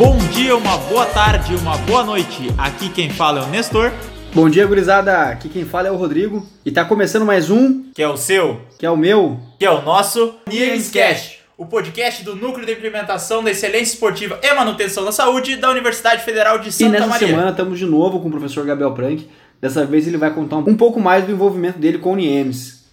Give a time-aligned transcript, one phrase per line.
[0.00, 2.48] bom dia, uma boa tarde, uma boa noite.
[2.56, 3.92] Aqui quem fala é o Nestor.
[4.32, 5.24] Bom dia, gurizada.
[5.24, 6.46] Aqui quem fala é o Rodrigo.
[6.64, 9.38] E tá começando mais um, Que é o seu, que é o meu.
[9.58, 14.54] que é o nosso Niemscast, o podcast do Núcleo de Implementação da Excelência Esportiva e
[14.54, 17.28] Manutenção da Saúde da Universidade Federal de e Santa nessa Maria.
[17.28, 19.28] semana estamos de novo com o professor Gabriel Prank.
[19.60, 22.86] Dessa vez ele vai contar um pouco mais do envolvimento dele com o NIEMS.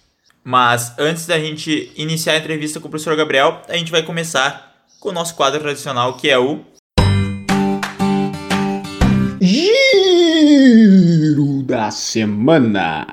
[0.44, 4.74] Mas antes da gente iniciar a entrevista com o professor Gabriel, a gente vai começar
[5.00, 6.60] com o nosso quadro tradicional, que é o
[9.50, 13.06] Giro da semana.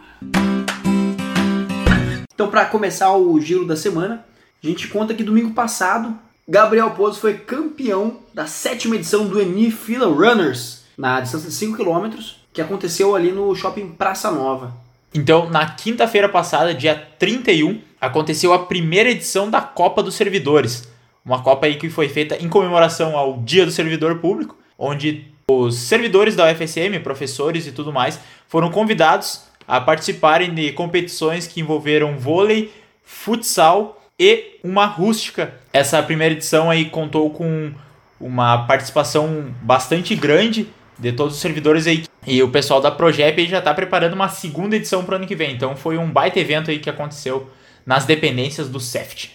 [2.33, 4.25] Então, para começar o giro da semana,
[4.61, 6.13] a gente conta que domingo passado,
[6.45, 11.77] Gabriel Pozzo foi campeão da sétima edição do Eni Fila Runners, na distância de 5
[11.77, 12.09] km,
[12.51, 14.75] que aconteceu ali no shopping Praça Nova.
[15.13, 20.85] Então, na quinta-feira passada, dia 31, aconteceu a primeira edição da Copa dos Servidores.
[21.23, 25.75] Uma Copa aí que foi feita em comemoração ao Dia do Servidor Público, onde os
[25.75, 32.17] servidores da UFSM, professores e tudo mais, foram convidados a participarem de competições que envolveram
[32.17, 32.71] vôlei,
[33.03, 35.53] futsal e uma rústica.
[35.71, 37.71] Essa primeira edição aí contou com
[38.19, 42.05] uma participação bastante grande de todos os servidores aí.
[42.25, 45.27] E o pessoal da Progep aí já está preparando uma segunda edição para o ano
[45.27, 45.53] que vem.
[45.53, 47.49] Então foi um baita evento aí que aconteceu
[47.85, 49.31] nas dependências do CEFT.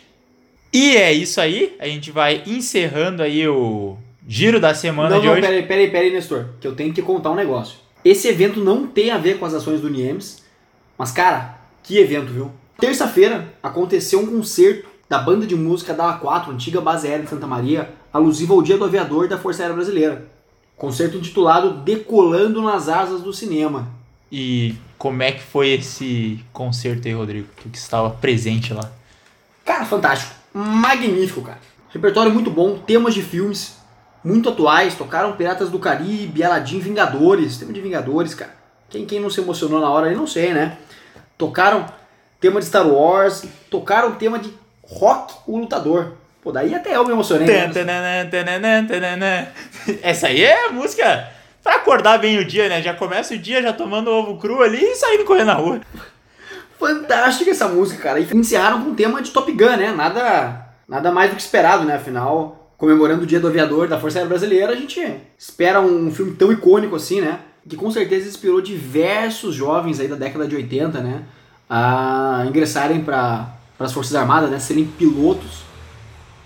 [0.73, 1.77] E é isso aí.
[1.79, 3.97] A gente vai encerrando aí o
[4.31, 5.43] giro da semana não, de não, hoje.
[5.43, 7.79] peraí, peraí, peraí, Nestor, que eu tenho que contar um negócio.
[8.05, 10.45] Esse evento não tem a ver com as ações do NIEMS,
[10.97, 12.53] mas, cara, que evento, viu?
[12.79, 17.49] Terça-feira aconteceu um concerto da banda de música da A4, antiga base aérea de Santa
[17.49, 20.25] Maria, alusivo ao Dia do Aviador da Força Aérea Brasileira.
[20.77, 23.89] Concerto intitulado Decolando nas Asas do Cinema.
[24.31, 27.49] E como é que foi esse concerto aí, Rodrigo?
[27.57, 28.93] Que estava presente lá.
[29.65, 30.33] Cara, fantástico.
[30.55, 31.59] Magnífico, cara.
[31.89, 33.80] Repertório muito bom, temas de filmes
[34.25, 34.95] muito atuais.
[34.95, 37.59] Tocaram Piratas do Caribe, Aladdin, Vingadores.
[37.59, 38.55] Tema de Vingadores, cara.
[38.89, 40.77] Quem, quem não se emocionou na hora aí, não sei, né?
[41.39, 41.87] Tocaram
[42.41, 43.45] tema de Star Wars.
[43.71, 46.13] Tocaram tema de Rock, o Lutador.
[46.43, 47.47] Pô, daí até eu me emocionei.
[50.03, 51.29] Essa aí é música
[51.63, 52.83] pra acordar bem o dia, né?
[52.83, 55.81] Já começa o dia já tomando ovo cru ali e saindo correndo na rua.
[56.79, 58.19] Fantástica essa música, cara.
[58.19, 59.93] E encerraram com um tema de Top Gun, né?
[59.93, 61.97] Nada, nada mais do que esperado, né?
[61.97, 64.99] Afinal, comemorando o Dia do Aviador da Força Aérea Brasileira, a gente
[65.37, 67.41] espera um filme tão icônico assim, né?
[67.69, 71.25] Que com certeza inspirou diversos jovens aí da década de 80, né?
[71.69, 74.59] A ingressarem para as Forças Armadas, né?
[74.59, 75.61] Serem pilotos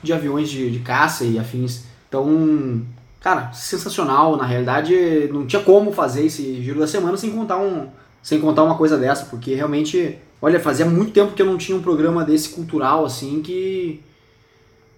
[0.02, 1.84] de aviões de, de caça e afins.
[2.08, 2.82] Então,
[3.20, 4.36] cara, sensacional.
[4.36, 7.86] Na realidade, não tinha como fazer esse giro da semana sem contar um,
[8.20, 11.78] sem contar uma coisa dessa, porque realmente, olha, fazia muito tempo que eu não tinha
[11.78, 14.02] um programa desse cultural assim que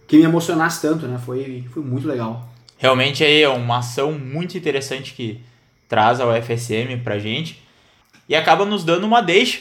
[0.06, 1.20] que me emocionasse tanto, né?
[1.24, 2.48] Foi, foi muito legal.
[2.78, 5.40] Realmente é uma ação muito interessante que
[5.88, 7.62] traz a UFSM pra gente
[8.28, 9.60] e acaba nos dando uma deixa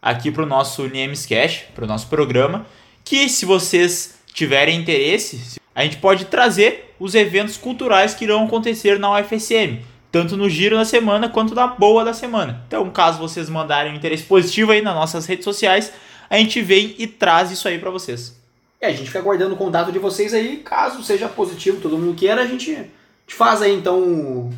[0.00, 2.66] aqui pro nosso Niemes Cash, pro nosso programa,
[3.02, 8.98] que se vocês tiverem interesse, a gente pode trazer os eventos culturais que irão acontecer
[8.98, 9.80] na UFSM,
[10.12, 12.62] tanto no giro da semana quanto na boa da semana.
[12.68, 15.92] Então, caso vocês mandarem um interesse positivo aí nas nossas redes sociais,
[16.28, 18.43] a gente vem e traz isso aí pra vocês.
[18.84, 22.14] E a gente fica aguardando o contato de vocês aí, caso seja positivo, todo mundo
[22.14, 24.54] queira, a gente, a gente faz aí então o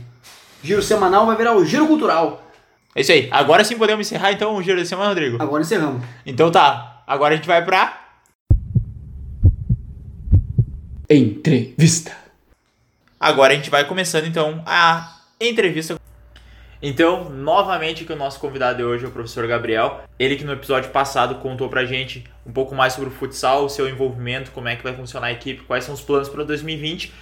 [0.65, 2.43] giro semanal, vai virar o giro cultural.
[2.93, 3.29] É isso aí.
[3.31, 5.41] Agora sim podemos encerrar então o giro da semana, Rodrigo.
[5.41, 6.03] Agora encerramos.
[6.27, 8.01] Então tá, agora a gente vai pra.
[11.09, 12.11] Entrevista.
[13.21, 15.97] Agora a gente vai começando então a entrevista.
[16.83, 20.03] Então, novamente que o nosso convidado de hoje é o professor Gabriel.
[20.19, 23.71] Ele que no episódio passado contou pra gente um pouco mais sobre o futsal, o
[23.71, 27.13] seu envolvimento, como é que vai funcionar a equipe, quais são os planos para 2020.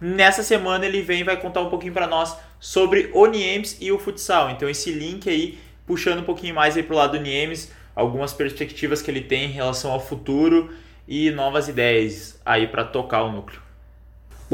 [0.00, 3.92] Nessa semana ele vem e vai contar um pouquinho para nós sobre o Niemes e
[3.92, 4.50] o futsal.
[4.50, 9.00] Então esse link aí, puxando um pouquinho mais aí pro lado do Niemes, algumas perspectivas
[9.00, 10.74] que ele tem em relação ao futuro
[11.06, 13.62] e novas ideias aí para tocar o núcleo.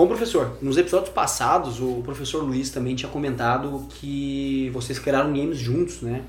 [0.01, 5.59] Bom, professor, nos episódios passados o professor Luiz também tinha comentado que vocês criaram games
[5.59, 6.23] juntos, né?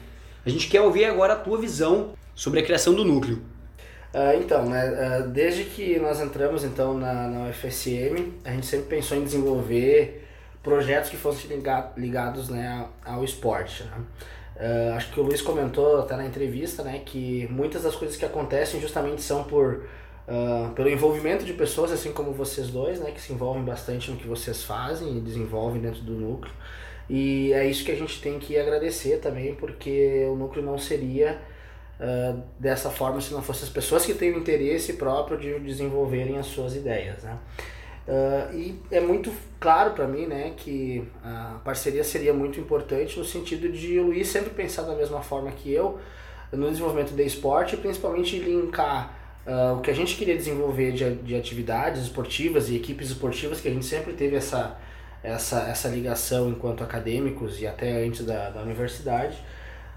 [0.46, 3.42] A gente quer ouvir agora a tua visão sobre a criação do núcleo.
[4.14, 8.88] Ah, então, né, ah, desde que nós entramos então na, na UFSM, a gente sempre
[8.88, 10.28] pensou em desenvolver
[10.62, 13.86] projetos que fossem liga- ligados né, ao esporte.
[13.86, 13.92] né.
[14.60, 18.26] Ah, acho que o Luiz comentou até na entrevista né, que muitas das coisas que
[18.26, 19.86] acontecem justamente são por
[20.28, 24.18] ah, pelo envolvimento de pessoas, assim como vocês dois, né, que se envolvem bastante no
[24.18, 26.54] que vocês fazem e desenvolvem dentro do núcleo.
[27.10, 31.42] E é isso que a gente tem que agradecer também, porque o núcleo não seria
[32.00, 36.38] ah, dessa forma se não fossem as pessoas que têm o interesse próprio de desenvolverem
[36.38, 37.22] as suas ideias.
[37.22, 37.38] Né?
[38.08, 43.24] Uh, e é muito claro para mim né, que a parceria seria muito importante no
[43.24, 46.00] sentido de o Luiz sempre pensar da mesma forma que eu
[46.52, 51.36] no desenvolvimento do esporte principalmente linkar uh, o que a gente queria desenvolver de, de
[51.36, 54.78] atividades esportivas e equipes esportivas, que a gente sempre teve essa,
[55.24, 59.38] essa, essa ligação enquanto acadêmicos e até antes da, da universidade,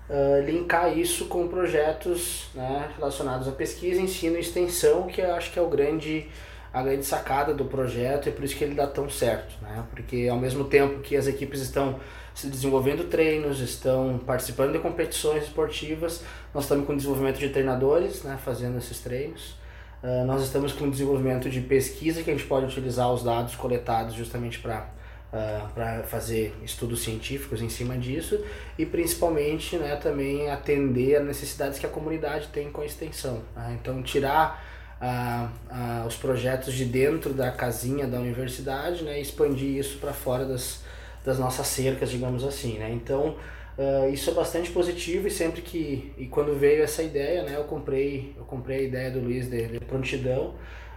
[0.08, 5.52] uh, linkar isso com projetos né, relacionados à pesquisa, ensino e extensão, que eu acho
[5.52, 6.26] que é o grande
[6.74, 9.84] a grande sacada do projeto e por isso que ele dá tão certo, né?
[9.90, 12.00] Porque ao mesmo tempo que as equipes estão
[12.34, 18.36] se desenvolvendo treinos, estão participando de competições esportivas, nós estamos com desenvolvimento de treinadores, né,
[18.44, 19.54] fazendo esses treinos.
[20.02, 24.14] Uh, nós estamos com desenvolvimento de pesquisa que a gente pode utilizar os dados coletados
[24.14, 24.88] justamente para
[25.32, 28.44] uh, para fazer estudos científicos em cima disso
[28.76, 33.42] e principalmente né, também atender as necessidades que a comunidade tem com a extensão.
[33.54, 33.78] Né?
[33.80, 39.78] Então tirar a, a, os projetos de dentro da casinha da universidade né, e expandir
[39.78, 40.82] isso para fora das,
[41.24, 42.78] das nossas cercas, digamos assim.
[42.78, 42.90] Né?
[42.92, 43.36] Então,
[43.78, 47.64] uh, isso é bastante positivo e sempre que e quando veio essa ideia, né, eu
[47.64, 50.54] comprei eu comprei a ideia do Luiz de, de prontidão,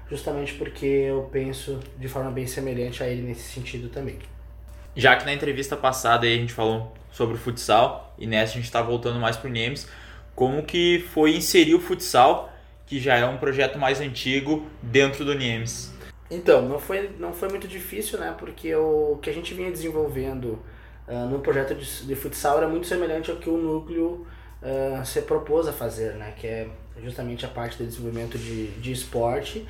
[0.10, 4.18] justamente porque eu penso de forma bem semelhante a ele nesse sentido também.
[4.96, 8.66] Já que na entrevista passada a gente falou sobre o futsal e nessa a gente
[8.66, 9.88] está voltando mais para o NEMS,
[10.34, 12.52] como que foi inserir o futsal
[12.88, 15.94] que já é um projeto mais antigo dentro do NIEMS?
[16.32, 18.34] Então, não foi, não foi muito difícil, né?
[18.38, 20.60] Porque o que a gente vinha desenvolvendo
[21.08, 24.26] uh, no projeto de, de futsal era muito semelhante ao que o núcleo
[24.62, 26.34] uh, se propôs a fazer, né?
[26.38, 26.68] Que é
[27.04, 29.68] justamente a parte de desenvolvimento de, de esporte,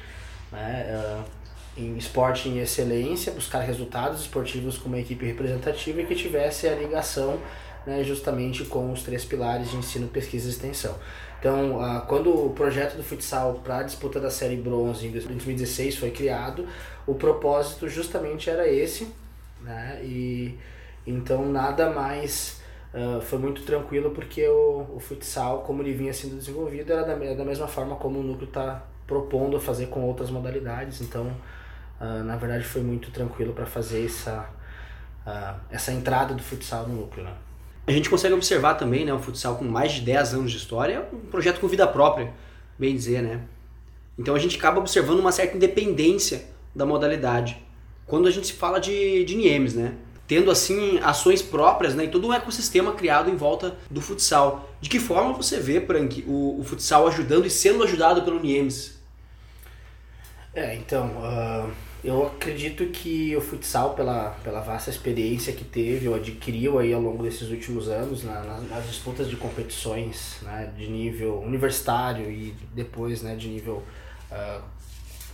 [0.52, 0.86] né?
[0.90, 1.38] Uh,
[1.78, 6.74] em esporte em excelência, buscar resultados esportivos com uma equipe representativa e que tivesse a
[6.74, 7.40] ligação
[7.88, 10.94] né, justamente com os três pilares de ensino, pesquisa e extensão.
[11.40, 15.96] Então, uh, quando o projeto do futsal para a disputa da Série Bronze em 2016
[15.96, 16.68] foi criado,
[17.06, 19.08] o propósito justamente era esse,
[19.62, 20.02] né?
[20.04, 20.58] E
[21.06, 22.60] então nada mais
[22.94, 27.16] uh, foi muito tranquilo porque o, o futsal, como ele vinha sendo desenvolvido, era da,
[27.16, 31.00] da mesma forma como o núcleo está propondo fazer com outras modalidades.
[31.00, 31.28] Então,
[32.02, 34.50] uh, na verdade, foi muito tranquilo para fazer essa,
[35.72, 37.24] essa entrada do futsal no núcleo.
[37.24, 37.47] Né?
[37.88, 40.94] A gente consegue observar também, né, o futsal com mais de 10 anos de história,
[40.96, 42.34] é um projeto com vida própria,
[42.78, 43.40] bem dizer, né?
[44.20, 46.46] Então a gente acaba observando uma certa independência
[46.76, 47.58] da modalidade.
[48.06, 49.94] Quando a gente se fala de, de NIEMs, né?
[50.28, 54.70] Tendo assim ações próprias né, e todo um ecossistema criado em volta do futsal.
[54.82, 59.00] De que forma você vê, Prank, o, o futsal ajudando e sendo ajudado pelo NIEMs?
[60.54, 61.72] É, então, uh,
[62.04, 67.02] eu acredito que o futsal, pela, pela vasta experiência que teve ou adquiriu aí ao
[67.02, 72.54] longo desses últimos anos, na, nas, nas, disputas de competições né, de nível universitário e
[72.74, 73.84] depois né, de nível,
[74.32, 74.62] uh,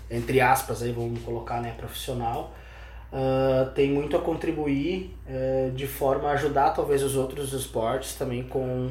[0.10, 2.54] entre aspas, aí vamos colocar né, profissional,
[3.12, 8.42] uh, tem muito a contribuir uh, de forma a ajudar talvez os outros esportes também
[8.42, 8.90] com,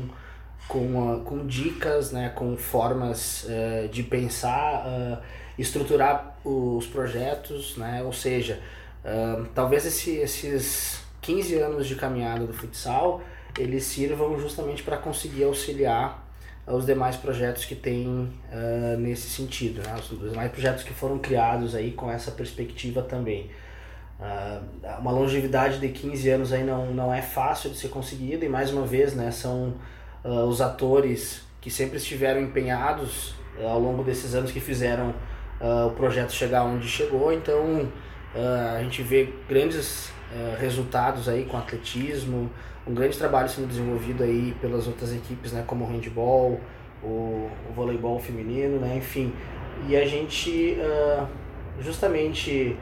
[0.69, 3.47] com, com dicas, né, com formas
[3.91, 5.23] de pensar
[5.59, 8.03] estruturar os projetos, né?
[8.03, 8.61] Ou seja,
[9.05, 13.23] uh, talvez esse, esses 15 anos de caminhada do futsal
[13.59, 16.27] eles sirvam justamente para conseguir auxiliar
[16.67, 19.95] os demais projetos que tem uh, nesse sentido, né?
[19.97, 23.51] os demais projetos que foram criados aí com essa perspectiva também.
[24.21, 28.49] Uh, uma longevidade de 15 anos aí não, não é fácil de ser conseguida e
[28.49, 29.75] mais uma vez né, são
[30.25, 35.15] uh, os atores que sempre estiveram empenhados ao longo desses anos que fizeram
[35.63, 37.33] uh, o projeto chegar onde chegou.
[37.33, 37.89] Então
[38.35, 42.51] uh, a gente vê grandes uh, resultados aí com atletismo,
[42.87, 46.61] um grande trabalho sendo desenvolvido aí pelas outras equipes, né, como o handball,
[47.03, 49.33] o, o voleibol feminino, né, enfim.
[49.89, 50.77] E a gente
[51.81, 52.77] justamente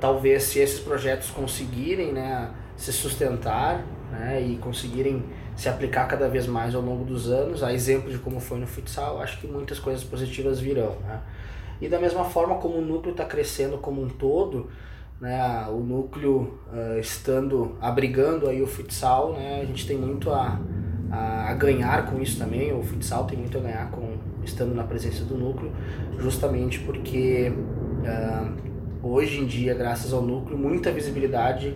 [0.00, 5.24] talvez se esses projetos conseguirem né, se sustentar né, e conseguirem
[5.56, 8.66] se aplicar cada vez mais ao longo dos anos, a exemplo de como foi no
[8.66, 10.96] futsal, acho que muitas coisas positivas virão.
[11.06, 11.20] Né?
[11.80, 14.68] E da mesma forma como o núcleo está crescendo como um todo,
[15.20, 20.60] né, o núcleo uh, estando abrigando aí o futsal, né, a gente tem muito a,
[21.10, 24.84] a, a, ganhar com isso também, o futsal tem muito a ganhar com estando na
[24.84, 25.72] presença do núcleo,
[26.18, 31.74] justamente porque uh, hoje em dia, graças ao núcleo, muita visibilidade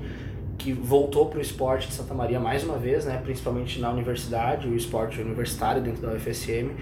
[0.58, 4.68] que voltou para o esporte de Santa Maria mais uma vez, né, principalmente na universidade,
[4.68, 6.72] o esporte universitário dentro da UFSM,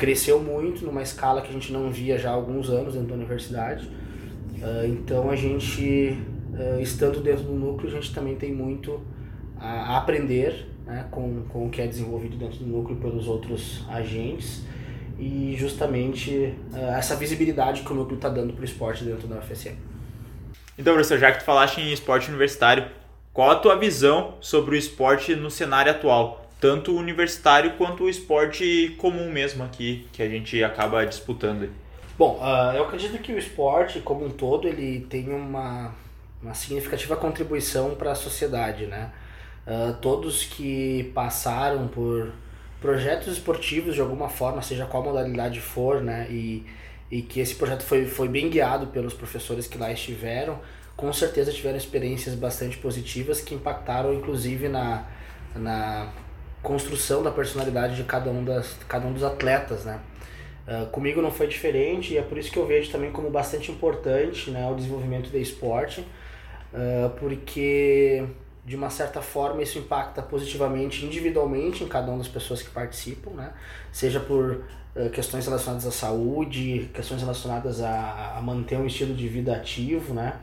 [0.00, 3.14] cresceu muito numa escala que a gente não via já há alguns anos dentro da
[3.16, 3.86] universidade.
[3.86, 6.16] Uh, então a gente,
[6.54, 8.98] uh, estando dentro do núcleo, a gente também tem muito
[9.58, 14.62] a aprender né, com, com o que é desenvolvido dentro do núcleo pelos outros agentes
[15.18, 19.36] e justamente uh, essa visibilidade que o núcleo está dando para o esporte dentro da
[19.36, 19.76] UFSM.
[20.78, 22.86] Então, professor, já que tu falaste em esporte universitário,
[23.34, 26.49] qual a tua visão sobre o esporte no cenário atual?
[26.60, 31.70] Tanto o universitário quanto o esporte comum mesmo aqui, que a gente acaba disputando.
[32.18, 35.94] Bom, uh, eu acredito que o esporte como um todo ele tem uma,
[36.42, 39.10] uma significativa contribuição para a sociedade, né?
[39.66, 42.30] Uh, todos que passaram por
[42.78, 46.26] projetos esportivos de alguma forma, seja qual modalidade for, né?
[46.28, 46.66] E,
[47.10, 50.60] e que esse projeto foi, foi bem guiado pelos professores que lá estiveram,
[50.94, 55.06] com certeza tiveram experiências bastante positivas que impactaram inclusive na,
[55.54, 56.12] na
[56.62, 60.00] construção da personalidade de cada um, das, cada um dos atletas, né?
[60.68, 63.72] Uh, comigo não foi diferente e é por isso que eu vejo também como bastante
[63.72, 68.24] importante né, o desenvolvimento do esporte, uh, porque
[68.64, 73.30] de uma certa forma isso impacta positivamente individualmente em cada uma das pessoas que participam,
[73.32, 73.52] né?
[73.90, 74.62] seja por
[74.94, 80.14] uh, questões relacionadas à saúde, questões relacionadas a, a, manter um estilo de vida ativo,
[80.14, 80.38] né?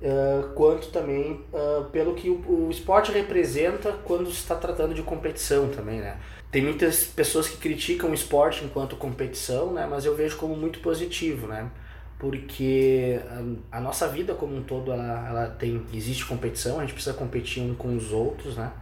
[0.00, 5.02] Uh, quanto também uh, pelo que o, o, esporte representa quando se está tratando de
[5.02, 6.16] competição também, né?
[6.52, 9.88] Tem muitas pessoas que criticam o esporte enquanto competição, né?
[9.90, 11.68] Mas eu vejo como muito positivo, né?
[12.18, 13.20] porque
[13.70, 17.14] a, a, nossa vida como um todo ela, ela tem existe competição a gente precisa
[17.14, 18.72] competir um com os outros né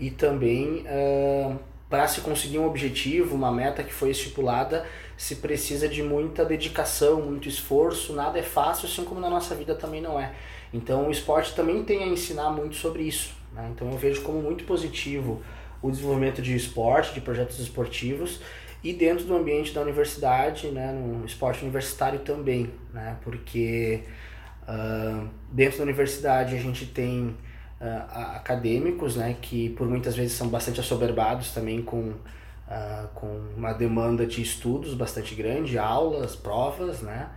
[0.00, 1.58] e também uh,
[1.92, 7.20] para se conseguir um objetivo uma meta que foi estipulada se precisa de muita dedicação
[7.20, 10.32] muito esforço nada é fácil assim como na nossa vida também não é
[10.72, 13.70] então o esporte também tem a ensinar muito sobre isso né?
[13.74, 15.42] então eu vejo como muito positivo
[15.82, 18.40] o desenvolvimento de esporte de projetos esportivos
[18.82, 24.02] e dentro do ambiente da universidade, né, no esporte universitário também, né, porque
[24.62, 27.36] uh, dentro da universidade a gente tem
[27.82, 33.72] uh, acadêmicos, né, que por muitas vezes são bastante assoberbados também com, uh, com uma
[33.72, 37.28] demanda de estudos bastante grande, aulas, provas, né,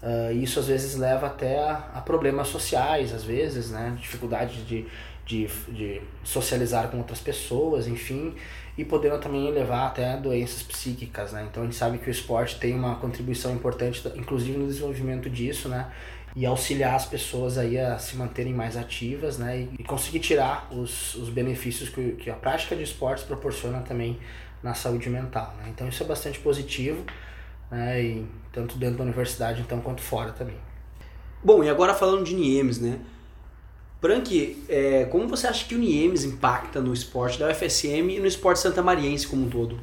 [0.00, 3.96] Uh, isso às vezes leva até a, a, problemas sociais, às vezes, né?
[4.00, 4.86] Dificuldade de,
[5.26, 8.32] de, de socializar com outras pessoas, enfim
[8.78, 11.48] e podendo também levar até doenças psíquicas, né?
[11.50, 15.68] Então a gente sabe que o esporte tem uma contribuição importante, inclusive no desenvolvimento disso,
[15.68, 15.90] né?
[16.36, 19.68] E auxiliar as pessoas aí a se manterem mais ativas, né?
[19.78, 24.18] E conseguir tirar os, os benefícios que, que a prática de esportes proporciona também
[24.62, 25.68] na saúde mental, né?
[25.68, 27.04] Então isso é bastante positivo,
[27.70, 28.02] né?
[28.02, 30.56] E tanto dentro da universidade então quanto fora também.
[31.42, 32.98] Bom, e agora falando de NIEMS, né?
[34.00, 38.26] Frank, é, como você acha que o NIEMS impacta no esporte da UFSM e no
[38.26, 39.80] esporte santamariense como um todo?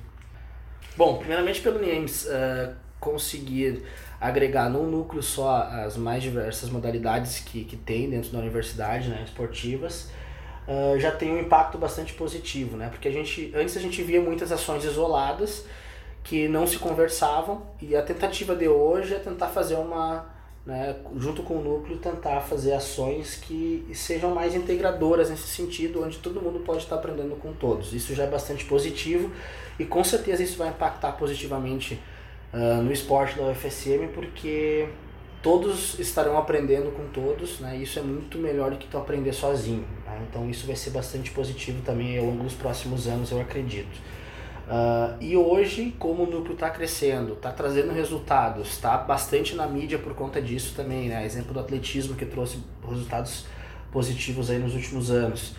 [0.95, 3.83] Bom, primeiramente pelo NIEMS uh, conseguir
[4.27, 9.21] agregar num núcleo só as mais diversas modalidades que, que tem dentro da universidade, né,
[9.23, 10.09] esportivas,
[10.67, 12.89] uh, já tem um impacto bastante positivo, né?
[12.89, 15.65] Porque a gente, antes a gente via muitas ações isoladas
[16.23, 20.33] que não se conversavam e a tentativa de hoje é tentar fazer uma
[20.65, 26.17] né, junto com o núcleo, tentar fazer ações que sejam mais integradoras nesse sentido, onde
[26.17, 27.93] todo mundo pode estar aprendendo com todos.
[27.93, 29.31] Isso já é bastante positivo
[29.77, 32.01] e com certeza isso vai impactar positivamente
[32.53, 34.87] uh, no esporte da UFSM, porque
[35.41, 37.77] todos estarão aprendendo com todos, né?
[37.77, 39.85] Isso é muito melhor do que tu aprender sozinho.
[40.05, 40.25] Né?
[40.29, 43.95] Então isso vai ser bastante positivo também ao longo dos próximos anos, eu acredito.
[44.65, 49.99] Uh, e hoje, como o núcleo está crescendo, está trazendo resultados, está bastante na mídia
[49.99, 51.23] por conta disso também, né?
[51.23, 53.45] Exemplo do atletismo que trouxe resultados
[53.91, 55.55] positivos aí nos últimos anos.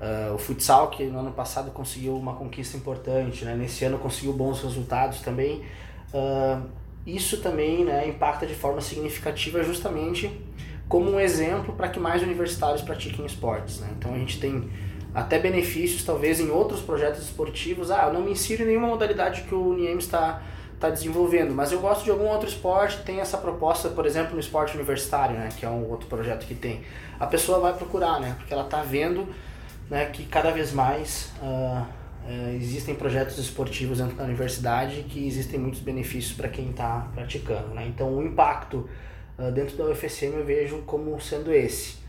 [0.00, 3.54] Uh, o futsal, que no ano passado conseguiu uma conquista importante, né?
[3.56, 5.62] nesse ano conseguiu bons resultados também.
[7.06, 10.30] Isso também né, impacta de forma significativa justamente
[10.88, 13.80] como um exemplo para que mais universitários pratiquem esportes.
[13.80, 13.88] Né?
[13.98, 14.70] Então a gente tem
[15.14, 17.90] até benefícios talvez em outros projetos esportivos.
[17.90, 20.42] Ah, eu não me insiro em nenhuma modalidade que o Niem está
[20.74, 24.40] está desenvolvendo, mas eu gosto de algum outro esporte, tem essa proposta, por exemplo, no
[24.40, 26.82] esporte universitário, né, que é um outro projeto que tem.
[27.18, 29.26] A pessoa vai procurar, né, porque ela está vendo,
[29.88, 31.86] né, que cada vez mais uh,
[32.24, 37.68] uh, existem projetos esportivos dentro da universidade que existem muitos benefícios para quem está praticando,
[37.74, 37.86] né.
[37.86, 38.88] Então, o impacto
[39.38, 42.04] uh, dentro da UFSM eu vejo como sendo esse.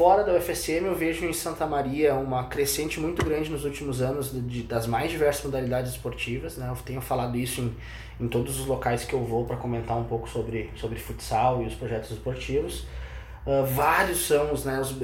[0.00, 4.30] Fora da UFSM, eu vejo em Santa Maria uma crescente muito grande nos últimos anos
[4.32, 6.56] de, das mais diversas modalidades esportivas.
[6.56, 6.68] Né?
[6.70, 10.04] Eu tenho falado isso em, em todos os locais que eu vou para comentar um
[10.04, 12.86] pouco sobre, sobre futsal e os projetos esportivos.
[13.44, 14.94] Uh, vários são os, né, os,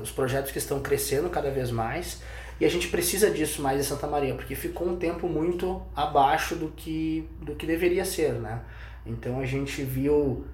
[0.00, 2.22] os projetos que estão crescendo cada vez mais
[2.58, 6.56] e a gente precisa disso mais em Santa Maria, porque ficou um tempo muito abaixo
[6.56, 8.32] do que, do que deveria ser.
[8.32, 8.62] Né?
[9.04, 10.46] Então a gente viu uh,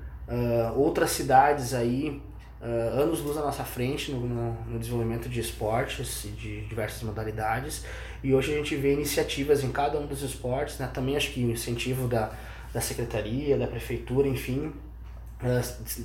[0.77, 2.21] outras cidades aí
[2.61, 7.03] uh, anos luz à nossa frente no, no, no, desenvolvimento de esportes e de diversas
[7.05, 7.85] modalidades.
[8.21, 10.91] E hoje a gente vê iniciativas em cada um dos esportes, né?
[10.93, 12.33] também acho que o incentivo da,
[12.75, 14.73] da secretaria, da prefeitura, enfim,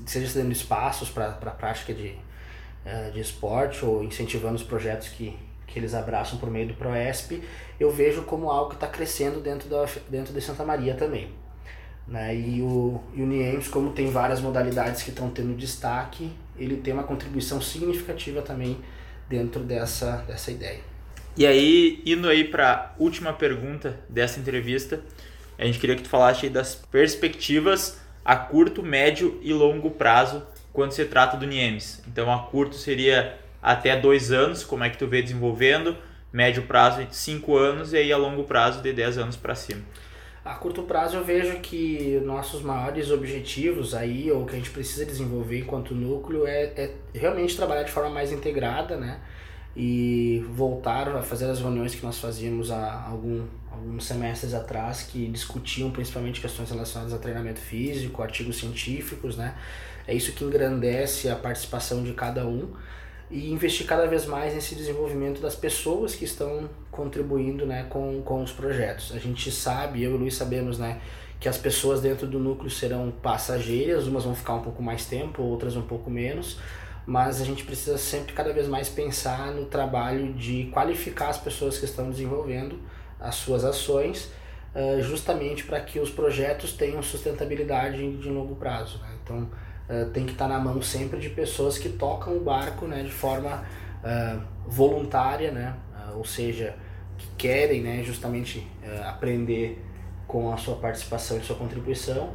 [0.06, 2.16] seja dando espaços para a prática de,
[3.13, 7.43] de esporte ou incentivando os projetos que, que eles abraçam por meio do ProESP,
[7.79, 11.29] eu vejo como algo que está crescendo dentro, da, dentro de Santa Maria também.
[12.07, 12.36] Né?
[12.36, 17.03] E o, e o como tem várias modalidades que estão tendo destaque, ele tem uma
[17.03, 18.77] contribuição significativa também
[19.29, 20.79] dentro dessa, dessa ideia.
[21.36, 25.01] E aí, indo aí para a última pergunta dessa entrevista,
[25.57, 30.93] a gente queria que tu falasse das perspectivas a curto, médio e longo prazo quando
[30.93, 32.01] se trata do NIEMS.
[32.07, 35.97] Então, a curto seria até dois anos, como é que tu vê desenvolvendo,
[36.31, 39.83] médio prazo de cinco anos e aí a longo prazo de 10 anos para cima.
[40.45, 45.05] A curto prazo eu vejo que nossos maiores objetivos aí, ou que a gente precisa
[45.05, 49.19] desenvolver enquanto núcleo, é, é realmente trabalhar de forma mais integrada, né?
[49.75, 55.27] E voltar a fazer as reuniões que nós fazíamos há algum, alguns semestres atrás, que
[55.27, 59.55] discutiam principalmente questões relacionadas a treinamento físico, artigos científicos, né?
[60.07, 62.71] É isso que engrandece a participação de cada um
[63.29, 68.41] e investir cada vez mais nesse desenvolvimento das pessoas que estão contribuindo né, com, com
[68.41, 69.12] os projetos.
[69.13, 71.01] A gente sabe, eu e o Luiz sabemos, né,
[71.39, 75.43] que as pessoas dentro do núcleo serão passageiras, umas vão ficar um pouco mais tempo,
[75.43, 76.57] outras um pouco menos,
[77.05, 81.77] mas a gente precisa sempre cada vez mais pensar no trabalho de qualificar as pessoas
[81.77, 82.79] que estão desenvolvendo
[83.19, 84.31] as suas ações,
[84.75, 89.00] uh, justamente para que os projetos tenham sustentabilidade de longo prazo.
[89.00, 89.10] Né?
[89.24, 89.50] Então,
[89.89, 93.03] uh, tem que estar tá na mão sempre de pessoas que tocam o barco né,
[93.03, 93.63] de forma
[94.03, 95.74] uh, voluntária, né?
[96.15, 96.75] ou seja,
[97.17, 98.65] que querem né, justamente
[99.06, 99.84] aprender
[100.27, 102.32] com a sua participação e sua contribuição.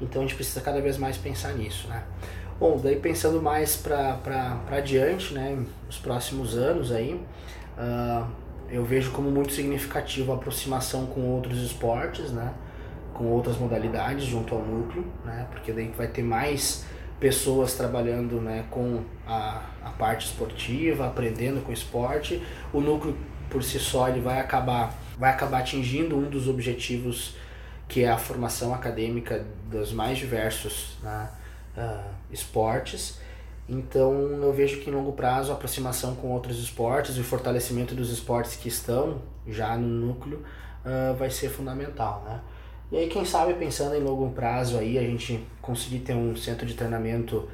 [0.00, 1.88] Então a gente precisa cada vez mais pensar nisso.
[1.88, 2.02] Né?
[2.58, 7.20] Bom, daí pensando mais para adiante, né, nos próximos anos aí,
[7.76, 8.26] uh,
[8.70, 12.52] eu vejo como muito significativo a aproximação com outros esportes, né,
[13.12, 16.84] com outras modalidades junto ao núcleo, né, porque daí vai ter mais
[17.24, 22.42] pessoas trabalhando né, com a, a parte esportiva, aprendendo com o esporte.
[22.70, 23.16] O núcleo
[23.48, 27.34] por si só ele vai acabar, vai acabar atingindo um dos objetivos
[27.88, 31.30] que é a formação acadêmica dos mais diversos né,
[31.78, 33.18] uh, esportes.
[33.66, 37.94] Então eu vejo que em longo prazo a aproximação com outros esportes e o fortalecimento
[37.94, 40.44] dos esportes que estão já no núcleo
[40.84, 42.42] uh, vai ser fundamental, né?
[42.94, 46.64] E aí quem sabe pensando em longo prazo aí a gente conseguir ter um centro
[46.64, 47.48] de treinamento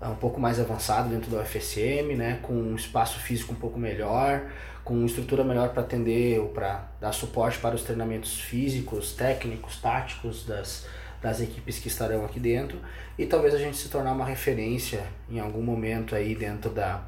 [0.00, 2.38] uh, um pouco mais avançado dentro da UFSM, né?
[2.40, 4.50] Com um espaço físico um pouco melhor,
[4.82, 9.78] com uma estrutura melhor para atender ou para dar suporte para os treinamentos físicos, técnicos,
[9.82, 10.86] táticos das,
[11.20, 12.78] das equipes que estarão aqui dentro
[13.18, 17.02] e talvez a gente se tornar uma referência em algum momento aí dentro da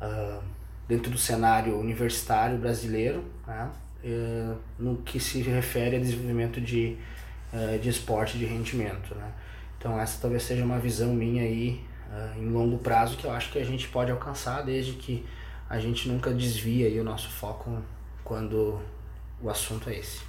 [0.00, 0.40] uh,
[0.86, 3.68] dentro do cenário universitário brasileiro né?
[4.04, 6.96] Uh, no que se refere a desenvolvimento de,
[7.52, 9.32] uh, de esporte de rendimento né?
[9.78, 11.86] então essa talvez seja uma visão minha aí
[12.38, 15.26] em longo prazo que eu acho que a gente pode alcançar desde que
[15.68, 17.82] a gente nunca desvia aí o nosso foco
[18.24, 18.80] quando
[19.42, 20.28] o assunto é esse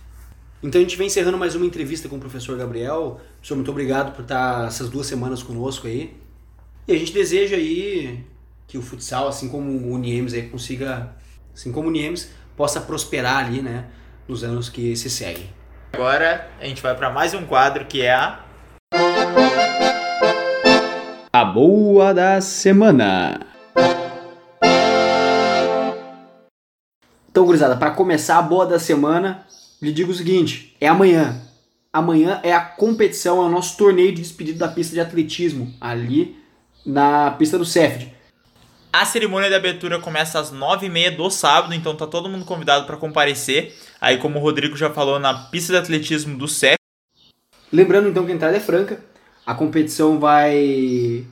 [0.61, 3.21] então a gente vem encerrando mais uma entrevista com o professor Gabriel.
[3.37, 6.13] Professor, muito obrigado por estar essas duas semanas conosco aí.
[6.85, 8.25] E a gente deseja aí
[8.67, 11.15] que o futsal, assim como o Niemes aí consiga,
[11.53, 13.85] assim como o Niemes, possa prosperar ali, né,
[14.27, 15.49] nos anos que se seguem.
[15.93, 18.43] Agora a gente vai para mais um quadro que é a
[21.31, 23.39] a boa da semana.
[27.31, 29.47] Então, gurizada, para começar a boa da semana,
[29.81, 31.41] lhe digo o seguinte: é amanhã.
[31.93, 36.37] Amanhã é a competição, é o nosso torneio de despedida da pista de atletismo, ali
[36.85, 38.18] na pista do Cefd.
[38.91, 42.97] A cerimônia de abertura começa às 9h30 do sábado, então tá todo mundo convidado para
[42.97, 43.75] comparecer.
[44.01, 46.79] Aí, como o Rodrigo já falou, na pista de atletismo do Cefd.
[47.71, 48.99] Lembrando então que a entrada é franca,
[49.45, 51.23] a competição vai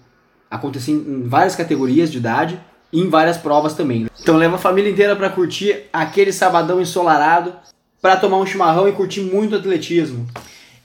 [0.52, 2.60] acontecer em várias categorias de idade
[2.94, 4.08] e em várias provas também.
[4.22, 7.56] Então leva a família inteira para curtir aquele sabadão ensolarado
[8.00, 10.28] para tomar um chimarrão e curtir muito atletismo.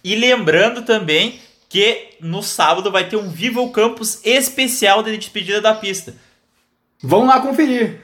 [0.03, 5.61] E lembrando também que no sábado vai ter um Viva o Campus especial de despedida
[5.61, 6.15] da pista.
[7.05, 8.01] Vão lá conferir.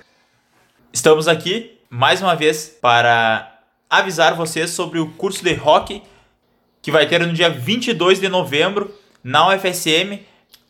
[0.93, 6.03] Estamos aqui mais uma vez para avisar vocês sobre o curso de rock
[6.83, 10.19] que vai ter no dia 22 de novembro na UFSM.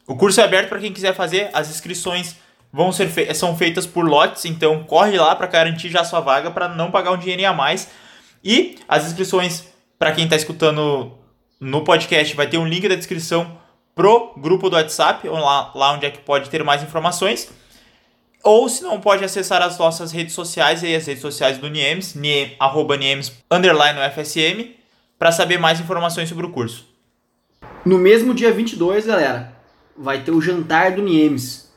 [0.07, 1.49] O curso é aberto para quem quiser fazer.
[1.55, 2.37] As inscrições
[2.71, 6.51] vão ser fe são feitas por lotes, então corre lá para garantir já sua vaga
[6.51, 7.89] para não pagar um dinheirinho a mais.
[8.45, 9.65] E as inscrições,
[9.99, 11.15] para quem está escutando
[11.59, 13.59] no podcast, vai ter um link da descrição
[13.95, 17.49] pro grupo do WhatsApp, lá, lá onde é que pode ter mais informações.
[18.43, 22.15] Ou se não, pode acessar as nossas redes sociais e as redes sociais do Niemes,
[22.15, 24.75] nie, arroba Niemes, underline UFSM,
[25.19, 26.87] para saber mais informações sobre o curso.
[27.85, 29.53] No mesmo dia 22, galera,
[29.97, 31.69] vai ter o jantar do Niemes.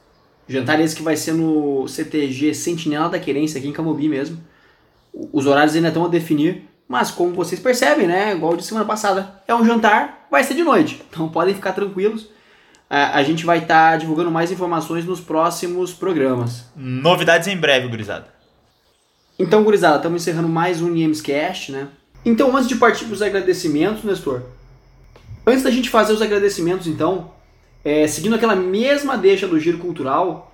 [0.48, 4.38] Jantar esse que vai ser no CTG Sentinela da Querência, aqui em Camobi mesmo.
[5.32, 9.42] Os horários ainda estão a definir, mas como vocês percebem, né, igual de semana passada,
[9.48, 11.02] é um jantar, vai ser de noite.
[11.10, 12.28] Então podem ficar tranquilos.
[12.94, 16.66] A gente vai estar tá divulgando mais informações nos próximos programas.
[16.76, 18.28] Novidades em breve, gurizada.
[19.40, 21.88] Então, gurizada, estamos encerrando mais um Niemescast, né?
[22.26, 24.42] Então, antes de partir para os agradecimentos, Nestor,
[25.48, 27.32] antes da gente fazer os agradecimentos, então,
[27.82, 30.54] é, seguindo aquela mesma deixa do Giro Cultural,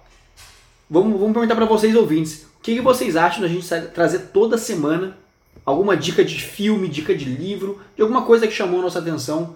[0.88, 4.60] vamos, vamos perguntar para vocês, ouvintes, o que, que vocês acham da gente trazer toda
[4.60, 5.18] semana
[5.66, 9.56] alguma dica de filme, dica de livro, de alguma coisa que chamou a nossa atenção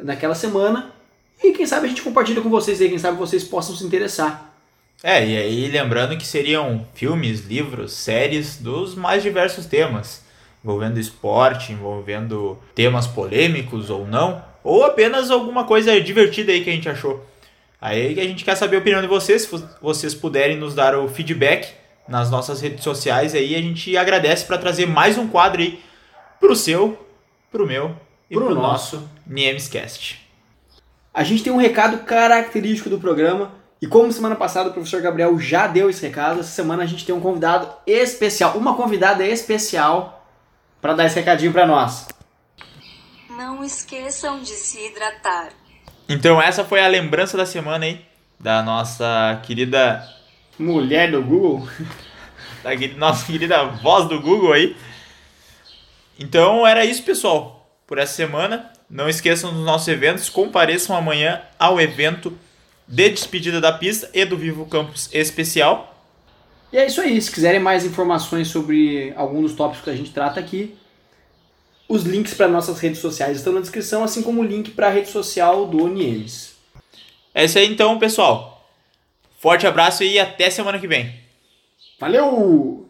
[0.00, 0.95] naquela semana
[1.42, 4.54] e quem sabe a gente compartilha com vocês aí, quem sabe vocês possam se interessar.
[5.02, 10.24] É, e aí lembrando que seriam filmes, livros, séries dos mais diversos temas,
[10.64, 16.72] envolvendo esporte, envolvendo temas polêmicos ou não, ou apenas alguma coisa divertida aí que a
[16.72, 17.24] gente achou.
[17.80, 21.08] Aí a gente quer saber a opinião de vocês, se vocês puderem nos dar o
[21.08, 21.72] feedback
[22.08, 25.78] nas nossas redes sociais aí, a gente agradece para trazer mais um quadro aí
[26.40, 26.98] pro seu,
[27.50, 27.94] pro meu
[28.30, 30.25] e pro, pro nosso Niemescast.
[31.16, 33.50] A gente tem um recado característico do programa.
[33.80, 37.06] E como semana passada o professor Gabriel já deu esse recado, essa semana a gente
[37.06, 40.26] tem um convidado especial, uma convidada especial
[40.78, 42.06] para dar esse recadinho para nós.
[43.30, 45.52] Não esqueçam de se hidratar.
[46.06, 48.04] Então essa foi a lembrança da semana aí
[48.38, 50.06] da nossa querida
[50.58, 51.66] mulher do Google,
[52.62, 54.76] da nossa querida voz do Google aí.
[56.18, 58.75] Então era isso, pessoal, por essa semana.
[58.88, 62.36] Não esqueçam dos nossos eventos, compareçam amanhã ao evento
[62.86, 65.92] de despedida da pista e do Vivo Campus Especial.
[66.72, 67.20] E é isso aí.
[67.20, 70.76] Se quiserem mais informações sobre algum dos tópicos que a gente trata aqui,
[71.88, 74.90] os links para nossas redes sociais estão na descrição, assim como o link para a
[74.90, 76.56] rede social do Oniemes.
[77.34, 78.68] É isso aí então, pessoal.
[79.38, 81.14] Forte abraço e até semana que vem.
[81.98, 82.85] Valeu!